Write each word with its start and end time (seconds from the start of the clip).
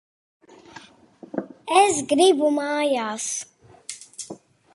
Es 1.81 2.01
gribu 2.15 2.49
mājās! 2.59 3.29